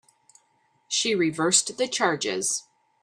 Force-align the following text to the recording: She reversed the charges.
She 0.87 1.13
reversed 1.13 1.77
the 1.77 1.87
charges. 1.87 2.63